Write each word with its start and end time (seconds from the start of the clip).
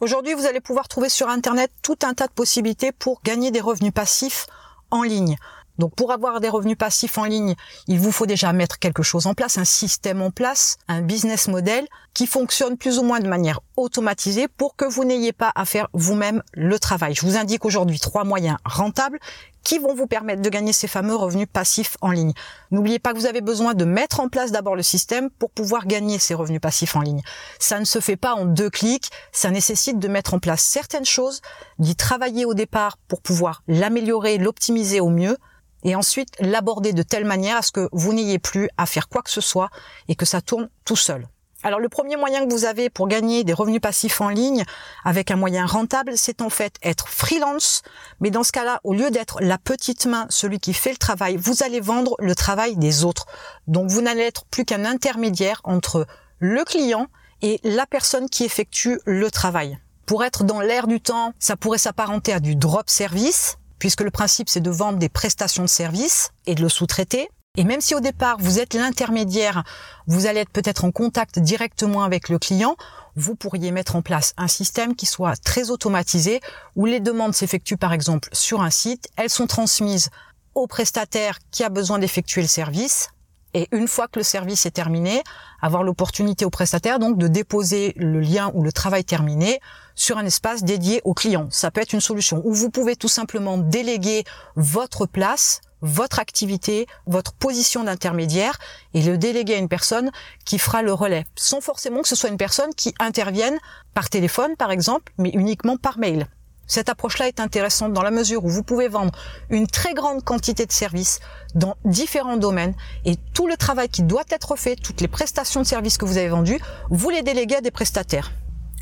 Aujourd'hui, 0.00 0.34
vous 0.34 0.46
allez 0.46 0.60
pouvoir 0.60 0.88
trouver 0.88 1.08
sur 1.08 1.28
Internet 1.28 1.70
tout 1.80 1.98
un 2.02 2.14
tas 2.14 2.26
de 2.26 2.32
possibilités 2.32 2.90
pour 2.90 3.22
gagner 3.22 3.52
des 3.52 3.60
revenus 3.60 3.92
passifs 3.92 4.46
en 4.90 5.04
ligne. 5.04 5.36
Donc 5.78 5.94
pour 5.94 6.12
avoir 6.12 6.40
des 6.40 6.48
revenus 6.48 6.78
passifs 6.78 7.18
en 7.18 7.24
ligne, 7.24 7.54
il 7.88 7.98
vous 7.98 8.12
faut 8.12 8.26
déjà 8.26 8.52
mettre 8.52 8.78
quelque 8.78 9.02
chose 9.02 9.26
en 9.26 9.34
place, 9.34 9.58
un 9.58 9.64
système 9.64 10.22
en 10.22 10.30
place, 10.30 10.76
un 10.88 11.02
business 11.02 11.48
model 11.48 11.86
qui 12.14 12.26
fonctionne 12.26 12.76
plus 12.76 12.98
ou 12.98 13.02
moins 13.02 13.18
de 13.18 13.28
manière 13.28 13.60
automatisée 13.76 14.46
pour 14.46 14.76
que 14.76 14.84
vous 14.84 15.04
n'ayez 15.04 15.32
pas 15.32 15.52
à 15.56 15.64
faire 15.64 15.88
vous-même 15.92 16.42
le 16.52 16.78
travail. 16.78 17.14
Je 17.14 17.26
vous 17.26 17.36
indique 17.36 17.64
aujourd'hui 17.64 17.98
trois 17.98 18.22
moyens 18.22 18.56
rentables 18.64 19.18
qui 19.64 19.78
vont 19.78 19.94
vous 19.94 20.06
permettre 20.06 20.42
de 20.42 20.48
gagner 20.48 20.72
ces 20.72 20.86
fameux 20.86 21.16
revenus 21.16 21.48
passifs 21.52 21.96
en 22.02 22.10
ligne. 22.10 22.34
N'oubliez 22.70 22.98
pas 22.98 23.12
que 23.12 23.18
vous 23.18 23.26
avez 23.26 23.40
besoin 23.40 23.74
de 23.74 23.84
mettre 23.84 24.20
en 24.20 24.28
place 24.28 24.52
d'abord 24.52 24.76
le 24.76 24.82
système 24.82 25.30
pour 25.30 25.50
pouvoir 25.50 25.86
gagner 25.86 26.18
ces 26.18 26.34
revenus 26.34 26.60
passifs 26.60 26.94
en 26.94 27.00
ligne. 27.00 27.22
Ça 27.58 27.80
ne 27.80 27.84
se 27.84 27.98
fait 27.98 28.16
pas 28.16 28.34
en 28.34 28.44
deux 28.44 28.70
clics, 28.70 29.10
ça 29.32 29.50
nécessite 29.50 29.98
de 29.98 30.06
mettre 30.06 30.34
en 30.34 30.38
place 30.38 30.62
certaines 30.62 31.06
choses, 31.06 31.40
d'y 31.78 31.96
travailler 31.96 32.44
au 32.44 32.54
départ 32.54 32.98
pour 33.08 33.22
pouvoir 33.22 33.62
l'améliorer, 33.66 34.38
l'optimiser 34.38 35.00
au 35.00 35.08
mieux 35.08 35.36
et 35.84 35.94
ensuite 35.94 36.30
l'aborder 36.40 36.92
de 36.92 37.02
telle 37.02 37.24
manière 37.24 37.58
à 37.58 37.62
ce 37.62 37.72
que 37.72 37.88
vous 37.92 38.12
n'ayez 38.12 38.38
plus 38.38 38.68
à 38.76 38.86
faire 38.86 39.08
quoi 39.08 39.22
que 39.22 39.30
ce 39.30 39.40
soit 39.40 39.70
et 40.08 40.16
que 40.16 40.26
ça 40.26 40.40
tourne 40.40 40.68
tout 40.84 40.96
seul. 40.96 41.28
Alors 41.62 41.80
le 41.80 41.88
premier 41.88 42.16
moyen 42.16 42.46
que 42.46 42.52
vous 42.52 42.66
avez 42.66 42.90
pour 42.90 43.08
gagner 43.08 43.42
des 43.42 43.54
revenus 43.54 43.80
passifs 43.80 44.20
en 44.20 44.28
ligne 44.28 44.64
avec 45.02 45.30
un 45.30 45.36
moyen 45.36 45.64
rentable, 45.64 46.12
c'est 46.16 46.42
en 46.42 46.50
fait 46.50 46.76
être 46.82 47.08
freelance. 47.08 47.82
Mais 48.20 48.30
dans 48.30 48.42
ce 48.42 48.52
cas-là, 48.52 48.80
au 48.84 48.92
lieu 48.92 49.10
d'être 49.10 49.38
la 49.40 49.56
petite 49.56 50.04
main, 50.04 50.26
celui 50.28 50.58
qui 50.58 50.74
fait 50.74 50.90
le 50.90 50.98
travail, 50.98 51.36
vous 51.36 51.62
allez 51.62 51.80
vendre 51.80 52.16
le 52.18 52.34
travail 52.34 52.76
des 52.76 53.02
autres. 53.02 53.24
Donc 53.66 53.88
vous 53.90 54.02
n'allez 54.02 54.24
être 54.24 54.44
plus 54.44 54.66
qu'un 54.66 54.84
intermédiaire 54.84 55.62
entre 55.64 56.06
le 56.38 56.64
client 56.64 57.06
et 57.40 57.60
la 57.64 57.86
personne 57.86 58.28
qui 58.28 58.44
effectue 58.44 59.00
le 59.06 59.30
travail. 59.30 59.78
Pour 60.04 60.22
être 60.22 60.44
dans 60.44 60.60
l'air 60.60 60.86
du 60.86 61.00
temps, 61.00 61.32
ça 61.38 61.56
pourrait 61.56 61.78
s'apparenter 61.78 62.34
à 62.34 62.40
du 62.40 62.56
drop 62.56 62.90
service, 62.90 63.56
puisque 63.84 64.00
le 64.00 64.10
principe 64.10 64.48
c'est 64.48 64.62
de 64.62 64.70
vendre 64.70 64.98
des 64.98 65.10
prestations 65.10 65.62
de 65.62 65.68
services 65.68 66.30
et 66.46 66.54
de 66.54 66.62
le 66.62 66.70
sous-traiter. 66.70 67.28
Et 67.58 67.64
même 67.64 67.82
si 67.82 67.94
au 67.94 68.00
départ 68.00 68.38
vous 68.40 68.58
êtes 68.58 68.72
l'intermédiaire, 68.72 69.62
vous 70.06 70.24
allez 70.24 70.40
être 70.40 70.48
peut-être 70.48 70.86
en 70.86 70.90
contact 70.90 71.38
directement 71.38 72.02
avec 72.02 72.30
le 72.30 72.38
client, 72.38 72.76
vous 73.14 73.34
pourriez 73.34 73.72
mettre 73.72 73.94
en 73.94 74.00
place 74.00 74.32
un 74.38 74.48
système 74.48 74.96
qui 74.96 75.04
soit 75.04 75.36
très 75.36 75.68
automatisé, 75.68 76.40
où 76.76 76.86
les 76.86 76.98
demandes 76.98 77.34
s'effectuent 77.34 77.76
par 77.76 77.92
exemple 77.92 78.30
sur 78.32 78.62
un 78.62 78.70
site, 78.70 79.08
elles 79.16 79.28
sont 79.28 79.46
transmises 79.46 80.08
au 80.54 80.66
prestataire 80.66 81.38
qui 81.50 81.62
a 81.62 81.68
besoin 81.68 81.98
d'effectuer 81.98 82.40
le 82.40 82.48
service, 82.48 83.10
et 83.54 83.68
une 83.72 83.88
fois 83.88 84.08
que 84.08 84.18
le 84.18 84.24
service 84.24 84.66
est 84.66 84.72
terminé, 84.72 85.22
avoir 85.62 85.82
l'opportunité 85.82 86.44
au 86.44 86.50
prestataire 86.50 86.98
donc 86.98 87.16
de 87.16 87.28
déposer 87.28 87.94
le 87.96 88.20
lien 88.20 88.50
ou 88.54 88.62
le 88.62 88.72
travail 88.72 89.04
terminé 89.04 89.60
sur 89.94 90.18
un 90.18 90.26
espace 90.26 90.64
dédié 90.64 91.00
au 91.04 91.14
client. 91.14 91.46
Ça 91.50 91.70
peut 91.70 91.80
être 91.80 91.92
une 91.92 92.00
solution. 92.00 92.42
Ou 92.44 92.52
vous 92.52 92.70
pouvez 92.70 92.96
tout 92.96 93.08
simplement 93.08 93.56
déléguer 93.56 94.24
votre 94.56 95.06
place 95.06 95.60
votre 95.84 96.18
activité, 96.18 96.86
votre 97.06 97.34
position 97.34 97.84
d'intermédiaire 97.84 98.58
et 98.94 99.02
le 99.02 99.18
déléguer 99.18 99.54
à 99.54 99.58
une 99.58 99.68
personne 99.68 100.10
qui 100.46 100.58
fera 100.58 100.80
le 100.80 100.94
relais, 100.94 101.26
sans 101.36 101.60
forcément 101.60 102.00
que 102.00 102.08
ce 102.08 102.16
soit 102.16 102.30
une 102.30 102.38
personne 102.38 102.74
qui 102.74 102.94
intervienne 102.98 103.58
par 103.92 104.08
téléphone 104.08 104.56
par 104.56 104.70
exemple, 104.70 105.12
mais 105.18 105.28
uniquement 105.28 105.76
par 105.76 105.98
mail. 105.98 106.26
Cette 106.66 106.88
approche-là 106.88 107.28
est 107.28 107.40
intéressante 107.40 107.92
dans 107.92 108.02
la 108.02 108.10
mesure 108.10 108.44
où 108.44 108.48
vous 108.48 108.62
pouvez 108.62 108.88
vendre 108.88 109.12
une 109.50 109.66
très 109.66 109.94
grande 109.94 110.24
quantité 110.24 110.66
de 110.66 110.72
services 110.72 111.20
dans 111.54 111.76
différents 111.84 112.36
domaines 112.36 112.74
et 113.04 113.16
tout 113.34 113.46
le 113.46 113.56
travail 113.56 113.88
qui 113.88 114.02
doit 114.02 114.24
être 114.30 114.56
fait, 114.56 114.76
toutes 114.76 115.00
les 115.00 115.08
prestations 115.08 115.60
de 115.60 115.66
services 115.66 115.98
que 115.98 116.04
vous 116.04 116.16
avez 116.16 116.28
vendues, 116.28 116.60
vous 116.90 117.10
les 117.10 117.22
déléguez 117.22 117.56
à 117.56 117.60
des 117.60 117.70
prestataires. 117.70 118.32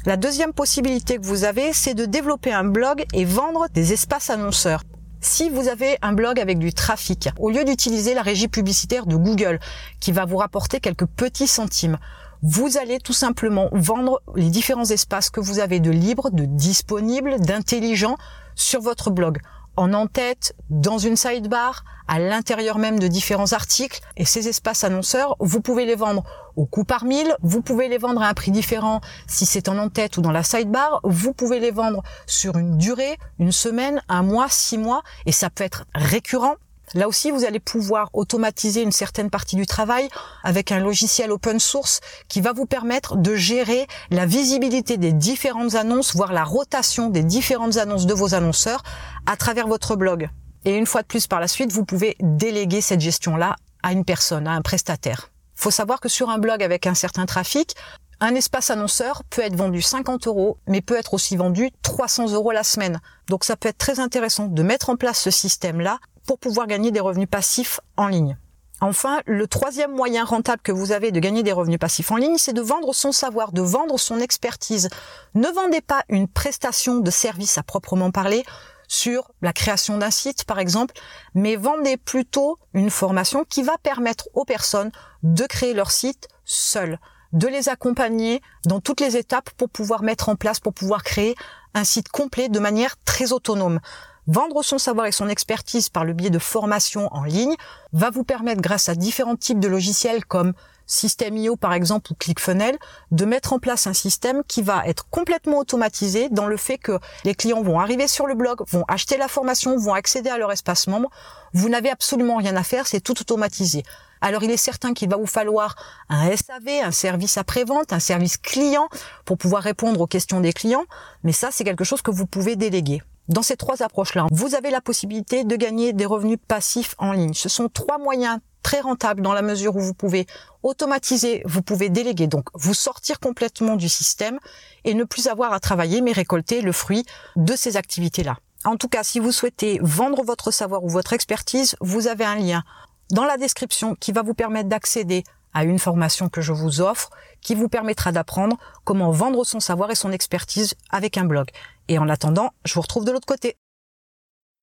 La 0.04 0.16
deuxième 0.16 0.52
possibilité 0.52 1.16
que 1.16 1.24
vous 1.24 1.44
avez, 1.44 1.72
c'est 1.72 1.94
de 1.94 2.06
développer 2.06 2.52
un 2.52 2.64
blog 2.64 3.04
et 3.12 3.24
vendre 3.24 3.68
des 3.72 3.92
espaces 3.92 4.30
annonceurs. 4.30 4.82
Si 5.20 5.48
vous 5.48 5.68
avez 5.68 5.96
un 6.02 6.12
blog 6.12 6.40
avec 6.40 6.58
du 6.58 6.72
trafic, 6.72 7.28
au 7.38 7.50
lieu 7.50 7.64
d'utiliser 7.64 8.12
la 8.12 8.22
régie 8.22 8.48
publicitaire 8.48 9.06
de 9.06 9.14
Google, 9.14 9.60
qui 10.00 10.10
va 10.10 10.24
vous 10.24 10.38
rapporter 10.38 10.80
quelques 10.80 11.06
petits 11.06 11.46
centimes, 11.46 11.98
vous 12.42 12.76
allez 12.76 12.98
tout 12.98 13.12
simplement 13.12 13.68
vendre 13.72 14.20
les 14.34 14.50
différents 14.50 14.90
espaces 14.90 15.30
que 15.30 15.40
vous 15.40 15.60
avez 15.60 15.80
de 15.80 15.90
libre, 15.90 16.30
de 16.30 16.44
disponible, 16.44 17.40
d'intelligent 17.40 18.16
sur 18.54 18.80
votre 18.80 19.10
blog 19.10 19.38
en 19.76 19.94
en-tête, 19.94 20.54
dans 20.68 20.98
une 20.98 21.16
sidebar, 21.16 21.84
à 22.06 22.18
l'intérieur 22.18 22.78
même 22.78 22.98
de 22.98 23.08
différents 23.08 23.52
articles. 23.52 24.00
Et 24.16 24.24
ces 24.24 24.48
espaces 24.48 24.84
annonceurs, 24.84 25.36
vous 25.40 25.60
pouvez 25.60 25.86
les 25.86 25.94
vendre 25.94 26.24
au 26.56 26.66
coût 26.66 26.84
par 26.84 27.04
mille, 27.04 27.34
vous 27.40 27.62
pouvez 27.62 27.88
les 27.88 27.98
vendre 27.98 28.22
à 28.22 28.28
un 28.28 28.34
prix 28.34 28.50
différent 28.50 29.00
si 29.26 29.46
c'est 29.46 29.68
en 29.68 29.78
en-tête 29.78 30.16
ou 30.18 30.20
dans 30.20 30.30
la 30.30 30.42
sidebar, 30.42 31.00
vous 31.04 31.32
pouvez 31.32 31.58
les 31.58 31.70
vendre 31.70 32.02
sur 32.26 32.58
une 32.58 32.76
durée, 32.76 33.16
une 33.38 33.52
semaine, 33.52 34.02
un 34.08 34.22
mois, 34.22 34.48
six 34.50 34.78
mois, 34.78 35.02
et 35.24 35.32
ça 35.32 35.48
peut 35.48 35.64
être 35.64 35.84
récurrent. 35.94 36.56
Là 36.94 37.08
aussi, 37.08 37.30
vous 37.30 37.44
allez 37.44 37.60
pouvoir 37.60 38.10
automatiser 38.12 38.82
une 38.82 38.92
certaine 38.92 39.30
partie 39.30 39.56
du 39.56 39.66
travail 39.66 40.08
avec 40.42 40.72
un 40.72 40.80
logiciel 40.80 41.32
open 41.32 41.58
source 41.58 42.00
qui 42.28 42.40
va 42.40 42.52
vous 42.52 42.66
permettre 42.66 43.16
de 43.16 43.34
gérer 43.34 43.86
la 44.10 44.26
visibilité 44.26 44.98
des 44.98 45.12
différentes 45.12 45.74
annonces, 45.74 46.14
voire 46.14 46.32
la 46.32 46.44
rotation 46.44 47.08
des 47.08 47.22
différentes 47.22 47.76
annonces 47.76 48.06
de 48.06 48.14
vos 48.14 48.34
annonceurs 48.34 48.82
à 49.26 49.36
travers 49.36 49.68
votre 49.68 49.96
blog. 49.96 50.28
Et 50.64 50.76
une 50.76 50.86
fois 50.86 51.02
de 51.02 51.06
plus 51.06 51.26
par 51.26 51.40
la 51.40 51.48
suite, 51.48 51.72
vous 51.72 51.84
pouvez 51.84 52.16
déléguer 52.20 52.80
cette 52.80 53.00
gestion-là 53.00 53.56
à 53.82 53.92
une 53.92 54.04
personne, 54.04 54.46
à 54.46 54.52
un 54.52 54.62
prestataire. 54.62 55.30
Faut 55.54 55.70
savoir 55.70 56.00
que 56.00 56.08
sur 56.08 56.28
un 56.28 56.38
blog 56.38 56.62
avec 56.62 56.86
un 56.86 56.94
certain 56.94 57.26
trafic, 57.26 57.74
un 58.22 58.36
espace 58.36 58.70
annonceur 58.70 59.24
peut 59.30 59.42
être 59.42 59.56
vendu 59.56 59.82
50 59.82 60.28
euros, 60.28 60.56
mais 60.68 60.80
peut 60.80 60.96
être 60.96 61.12
aussi 61.12 61.36
vendu 61.36 61.70
300 61.82 62.30
euros 62.30 62.52
la 62.52 62.62
semaine. 62.62 63.00
Donc 63.28 63.42
ça 63.42 63.56
peut 63.56 63.68
être 63.68 63.78
très 63.78 63.98
intéressant 63.98 64.46
de 64.46 64.62
mettre 64.62 64.90
en 64.90 64.96
place 64.96 65.20
ce 65.20 65.32
système-là 65.32 65.98
pour 66.24 66.38
pouvoir 66.38 66.68
gagner 66.68 66.92
des 66.92 67.00
revenus 67.00 67.28
passifs 67.28 67.80
en 67.96 68.06
ligne. 68.06 68.38
Enfin, 68.80 69.22
le 69.26 69.48
troisième 69.48 69.92
moyen 69.92 70.24
rentable 70.24 70.62
que 70.62 70.70
vous 70.70 70.92
avez 70.92 71.10
de 71.10 71.18
gagner 71.18 71.42
des 71.42 71.52
revenus 71.52 71.80
passifs 71.80 72.12
en 72.12 72.16
ligne, 72.16 72.38
c'est 72.38 72.52
de 72.52 72.60
vendre 72.60 72.94
son 72.94 73.10
savoir, 73.10 73.50
de 73.50 73.60
vendre 73.60 73.98
son 73.98 74.20
expertise. 74.20 74.88
Ne 75.34 75.48
vendez 75.48 75.80
pas 75.80 76.04
une 76.08 76.28
prestation 76.28 76.98
de 76.98 77.10
service 77.10 77.58
à 77.58 77.64
proprement 77.64 78.12
parler 78.12 78.44
sur 78.86 79.32
la 79.40 79.52
création 79.52 79.98
d'un 79.98 80.10
site, 80.12 80.44
par 80.44 80.60
exemple, 80.60 80.94
mais 81.34 81.56
vendez 81.56 81.96
plutôt 81.96 82.56
une 82.72 82.90
formation 82.90 83.44
qui 83.48 83.64
va 83.64 83.78
permettre 83.82 84.28
aux 84.34 84.44
personnes 84.44 84.92
de 85.24 85.44
créer 85.44 85.74
leur 85.74 85.90
site 85.90 86.28
seules, 86.44 86.98
de 87.32 87.48
les 87.48 87.68
accompagner 87.68 88.42
dans 88.64 88.80
toutes 88.80 89.00
les 89.00 89.16
étapes 89.16 89.50
pour 89.56 89.68
pouvoir 89.68 90.02
mettre 90.02 90.28
en 90.28 90.36
place, 90.36 90.60
pour 90.60 90.74
pouvoir 90.74 91.02
créer 91.02 91.34
un 91.74 91.84
site 91.84 92.08
complet 92.08 92.48
de 92.48 92.58
manière 92.58 92.96
très 93.04 93.32
autonome. 93.32 93.80
Vendre 94.28 94.62
son 94.62 94.78
savoir 94.78 95.06
et 95.06 95.12
son 95.12 95.28
expertise 95.28 95.88
par 95.88 96.04
le 96.04 96.12
biais 96.12 96.30
de 96.30 96.38
formations 96.38 97.08
en 97.12 97.24
ligne 97.24 97.56
va 97.92 98.10
vous 98.10 98.22
permettre, 98.22 98.60
grâce 98.60 98.88
à 98.88 98.94
différents 98.94 99.34
types 99.34 99.58
de 99.58 99.66
logiciels 99.66 100.24
comme 100.24 100.52
System.io 100.86 101.56
par 101.56 101.72
exemple 101.72 102.12
ou 102.12 102.14
ClickFunnels, 102.14 102.78
de 103.10 103.24
mettre 103.24 103.52
en 103.52 103.58
place 103.58 103.86
un 103.86 103.92
système 103.92 104.42
qui 104.46 104.62
va 104.62 104.86
être 104.86 105.08
complètement 105.08 105.58
automatisé 105.58 106.28
dans 106.28 106.46
le 106.46 106.56
fait 106.56 106.78
que 106.78 106.98
les 107.24 107.34
clients 107.34 107.62
vont 107.62 107.80
arriver 107.80 108.06
sur 108.06 108.26
le 108.26 108.34
blog, 108.34 108.62
vont 108.68 108.84
acheter 108.88 109.16
la 109.16 109.28
formation, 109.28 109.76
vont 109.76 109.94
accéder 109.94 110.30
à 110.30 110.38
leur 110.38 110.52
espace 110.52 110.86
membre. 110.86 111.10
Vous 111.52 111.68
n'avez 111.68 111.90
absolument 111.90 112.36
rien 112.36 112.56
à 112.56 112.62
faire, 112.62 112.86
c'est 112.86 113.00
tout 113.00 113.20
automatisé. 113.20 113.84
Alors 114.22 114.44
il 114.44 114.50
est 114.52 114.56
certain 114.56 114.94
qu'il 114.94 115.10
va 115.10 115.16
vous 115.16 115.26
falloir 115.26 115.74
un 116.08 116.34
SAV, 116.34 116.84
un 116.84 116.92
service 116.92 117.36
après-vente, 117.36 117.92
un 117.92 117.98
service 117.98 118.36
client 118.36 118.88
pour 119.24 119.36
pouvoir 119.36 119.64
répondre 119.64 120.00
aux 120.00 120.06
questions 120.06 120.40
des 120.40 120.52
clients, 120.52 120.84
mais 121.24 121.32
ça 121.32 121.48
c'est 121.50 121.64
quelque 121.64 121.84
chose 121.84 122.02
que 122.02 122.12
vous 122.12 122.26
pouvez 122.26 122.54
déléguer. 122.54 123.02
Dans 123.28 123.42
ces 123.42 123.56
trois 123.56 123.82
approches-là, 123.82 124.26
vous 124.30 124.54
avez 124.54 124.70
la 124.70 124.80
possibilité 124.80 125.42
de 125.42 125.56
gagner 125.56 125.92
des 125.92 126.06
revenus 126.06 126.38
passifs 126.46 126.94
en 126.98 127.12
ligne. 127.12 127.34
Ce 127.34 127.48
sont 127.48 127.68
trois 127.68 127.98
moyens 127.98 128.38
très 128.62 128.80
rentables 128.80 129.22
dans 129.22 129.32
la 129.32 129.42
mesure 129.42 129.74
où 129.74 129.80
vous 129.80 129.94
pouvez 129.94 130.26
automatiser, 130.62 131.42
vous 131.44 131.62
pouvez 131.62 131.88
déléguer, 131.88 132.28
donc 132.28 132.46
vous 132.54 132.74
sortir 132.74 133.18
complètement 133.18 133.74
du 133.74 133.88
système 133.88 134.38
et 134.84 134.94
ne 134.94 135.02
plus 135.02 135.26
avoir 135.26 135.52
à 135.52 135.58
travailler 135.58 136.00
mais 136.00 136.12
récolter 136.12 136.62
le 136.62 136.70
fruit 136.70 137.04
de 137.34 137.56
ces 137.56 137.76
activités-là. 137.76 138.36
En 138.64 138.76
tout 138.76 138.88
cas, 138.88 139.02
si 139.02 139.18
vous 139.18 139.32
souhaitez 139.32 139.80
vendre 139.82 140.22
votre 140.22 140.52
savoir 140.52 140.84
ou 140.84 140.88
votre 140.88 141.12
expertise, 141.12 141.74
vous 141.80 142.06
avez 142.06 142.24
un 142.24 142.36
lien 142.36 142.62
dans 143.10 143.24
la 143.24 143.36
description 143.36 143.94
qui 143.94 144.12
va 144.12 144.22
vous 144.22 144.34
permettre 144.34 144.68
d'accéder 144.68 145.24
à 145.54 145.64
une 145.64 145.78
formation 145.78 146.28
que 146.28 146.40
je 146.40 146.52
vous 146.52 146.80
offre 146.80 147.10
qui 147.40 147.54
vous 147.54 147.68
permettra 147.68 148.12
d'apprendre 148.12 148.56
comment 148.84 149.10
vendre 149.10 149.44
son 149.44 149.60
savoir 149.60 149.90
et 149.90 149.94
son 149.94 150.12
expertise 150.12 150.74
avec 150.90 151.18
un 151.18 151.24
blog. 151.24 151.48
Et 151.88 151.98
en 151.98 152.08
attendant, 152.08 152.50
je 152.64 152.74
vous 152.74 152.80
retrouve 152.80 153.04
de 153.04 153.12
l'autre 153.12 153.26
côté. 153.26 153.56